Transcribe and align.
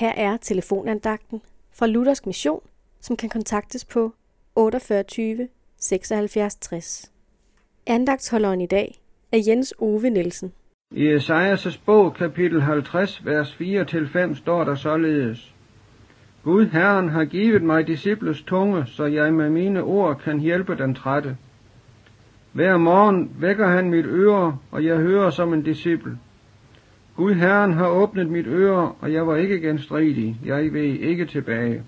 Her 0.00 0.12
er 0.16 0.36
telefonandagten 0.36 1.40
fra 1.78 1.86
Luthersk 1.86 2.26
Mission, 2.26 2.60
som 3.00 3.16
kan 3.16 3.28
kontaktes 3.28 3.84
på 3.84 4.12
48 4.56 5.48
76 5.78 6.56
60. 6.56 7.12
Andagtsholderen 7.86 8.60
i 8.60 8.66
dag 8.66 9.00
er 9.32 9.38
Jens 9.46 9.74
Ove 9.78 10.10
Nielsen. 10.10 10.52
I 10.90 11.14
Esajas' 11.14 11.80
bog, 11.86 12.14
kapitel 12.14 12.60
50, 12.60 13.24
vers 13.24 13.56
4-5, 13.60 14.34
står 14.34 14.64
der 14.64 14.74
således. 14.74 15.54
Gud 16.44 16.66
Herren 16.66 17.08
har 17.08 17.24
givet 17.24 17.62
mig 17.62 17.86
disciples 17.86 18.42
tunge, 18.42 18.86
så 18.86 19.04
jeg 19.04 19.34
med 19.34 19.50
mine 19.50 19.82
ord 19.82 20.18
kan 20.18 20.40
hjælpe 20.40 20.76
den 20.76 20.94
trætte. 20.94 21.36
Hver 22.52 22.76
morgen 22.76 23.30
vækker 23.40 23.66
han 23.66 23.90
mit 23.90 24.06
øre, 24.06 24.58
og 24.70 24.84
jeg 24.84 24.96
hører 24.96 25.30
som 25.30 25.54
en 25.54 25.62
disciple. 25.62 26.18
Gud 27.16 27.34
Herren 27.34 27.72
har 27.72 27.88
åbnet 27.88 28.30
mit 28.30 28.46
øre, 28.46 28.92
og 29.00 29.12
jeg 29.12 29.26
var 29.26 29.36
ikke 29.36 29.60
genstridig, 29.60 30.40
jeg 30.44 30.72
ved 30.72 30.82
ikke 30.82 31.26
tilbage. 31.26 31.82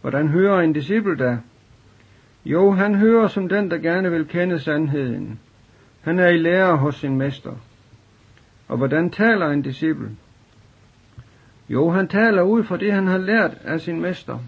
Hvordan 0.00 0.28
hører 0.28 0.60
en 0.60 0.72
disciple 0.72 1.16
da? 1.16 1.38
Jo, 2.44 2.70
han 2.70 2.94
hører 2.94 3.26
som 3.26 3.48
den, 3.48 3.70
der 3.70 3.78
gerne 3.78 4.10
vil 4.10 4.26
kende 4.26 4.58
sandheden. 4.58 5.38
Han 6.00 6.18
er 6.18 6.28
i 6.28 6.38
lære 6.38 6.76
hos 6.76 6.94
sin 6.94 7.16
mester. 7.16 7.52
Og 8.68 8.76
hvordan 8.76 9.10
taler 9.10 9.46
en 9.46 9.62
disciple? 9.62 10.10
Jo, 11.68 11.90
han 11.90 12.08
taler 12.08 12.42
ud 12.42 12.64
fra 12.64 12.76
det, 12.76 12.92
han 12.92 13.06
har 13.06 13.18
lært 13.18 13.56
af 13.64 13.80
sin 13.80 14.00
mester. 14.00 14.38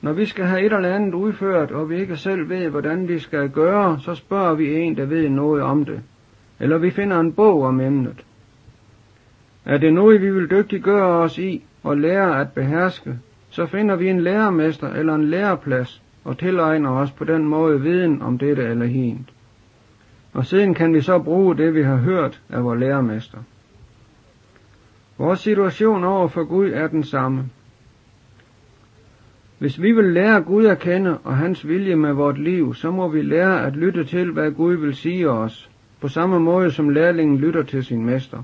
Når 0.00 0.12
vi 0.12 0.24
skal 0.24 0.44
have 0.44 0.66
et 0.66 0.72
eller 0.72 0.94
andet 0.94 1.14
udført, 1.14 1.70
og 1.70 1.90
vi 1.90 2.00
ikke 2.00 2.16
selv 2.16 2.48
ved, 2.48 2.68
hvordan 2.68 3.08
vi 3.08 3.18
skal 3.18 3.50
gøre, 3.50 4.00
så 4.00 4.14
spørger 4.14 4.54
vi 4.54 4.74
en, 4.74 4.96
der 4.96 5.04
ved 5.04 5.28
noget 5.28 5.62
om 5.62 5.84
det. 5.84 6.00
Eller 6.60 6.78
vi 6.78 6.90
finder 6.90 7.20
en 7.20 7.32
bog 7.32 7.62
om 7.62 7.80
emnet. 7.80 8.24
Er 9.64 9.78
det 9.78 9.92
noget, 9.92 10.22
vi 10.22 10.30
vil 10.30 10.50
dygtiggøre 10.50 11.06
os 11.06 11.38
i 11.38 11.64
og 11.82 11.96
lære 11.96 12.40
at 12.40 12.52
beherske, 12.52 13.18
så 13.50 13.66
finder 13.66 13.96
vi 13.96 14.08
en 14.08 14.20
lærermester 14.20 14.92
eller 14.92 15.14
en 15.14 15.24
læreplads 15.24 16.02
og 16.24 16.38
tilegner 16.38 16.90
os 16.90 17.10
på 17.10 17.24
den 17.24 17.44
måde 17.44 17.80
viden 17.80 18.22
om 18.22 18.38
dette 18.38 18.62
eller 18.62 18.86
hint. 18.86 19.32
Og 20.32 20.46
siden 20.46 20.74
kan 20.74 20.94
vi 20.94 21.00
så 21.00 21.18
bruge 21.18 21.56
det, 21.56 21.74
vi 21.74 21.82
har 21.82 21.96
hørt 21.96 22.40
af 22.50 22.64
vores 22.64 22.80
lærermester. 22.80 23.38
Vores 25.18 25.40
situation 25.40 26.04
over 26.04 26.28
for 26.28 26.44
Gud 26.44 26.70
er 26.70 26.86
den 26.86 27.04
samme. 27.04 27.44
Hvis 29.58 29.82
vi 29.82 29.92
vil 29.92 30.04
lære 30.04 30.40
Gud 30.40 30.64
at 30.64 30.78
kende 30.78 31.18
og 31.18 31.36
hans 31.36 31.68
vilje 31.68 31.96
med 31.96 32.12
vort 32.12 32.38
liv, 32.38 32.74
så 32.74 32.90
må 32.90 33.08
vi 33.08 33.22
lære 33.22 33.66
at 33.66 33.76
lytte 33.76 34.04
til, 34.04 34.30
hvad 34.30 34.50
Gud 34.50 34.74
vil 34.74 34.94
sige 34.94 35.30
os, 35.30 35.70
på 36.00 36.08
samme 36.08 36.40
måde 36.40 36.70
som 36.70 36.88
lærlingen 36.88 37.38
lytter 37.38 37.62
til 37.62 37.84
sin 37.84 38.04
mester. 38.04 38.42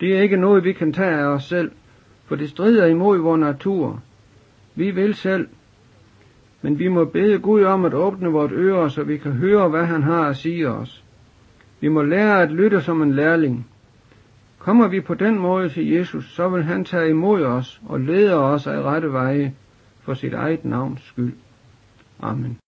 Det 0.00 0.16
er 0.16 0.22
ikke 0.22 0.36
noget, 0.36 0.64
vi 0.64 0.72
kan 0.72 0.92
tage 0.92 1.16
af 1.16 1.24
os 1.26 1.44
selv, 1.44 1.70
for 2.26 2.36
det 2.36 2.50
strider 2.50 2.86
imod 2.86 3.18
vores 3.18 3.40
natur. 3.40 4.02
Vi 4.74 4.90
vil 4.90 5.14
selv, 5.14 5.48
men 6.62 6.78
vi 6.78 6.88
må 6.88 7.04
bede 7.04 7.38
Gud 7.38 7.62
om 7.62 7.84
at 7.84 7.94
åbne 7.94 8.28
vort 8.28 8.52
ører, 8.52 8.88
så 8.88 9.02
vi 9.02 9.16
kan 9.16 9.32
høre, 9.32 9.68
hvad 9.68 9.84
han 9.84 10.02
har 10.02 10.28
at 10.28 10.36
sige 10.36 10.68
os. 10.68 11.04
Vi 11.80 11.88
må 11.88 12.02
lære 12.02 12.42
at 12.42 12.50
lytte 12.50 12.80
som 12.80 13.02
en 13.02 13.12
lærling. 13.12 13.66
Kommer 14.58 14.88
vi 14.88 15.00
på 15.00 15.14
den 15.14 15.38
måde 15.38 15.68
til 15.68 15.88
Jesus, 15.88 16.34
så 16.34 16.48
vil 16.48 16.62
han 16.62 16.84
tage 16.84 17.10
imod 17.10 17.42
os 17.42 17.80
og 17.86 18.00
lede 18.00 18.34
os 18.34 18.66
af 18.66 18.82
rette 18.82 19.12
veje 19.12 19.54
for 20.00 20.14
sit 20.14 20.32
eget 20.32 20.64
navns 20.64 21.02
skyld. 21.02 21.32
Amen. 22.20 22.58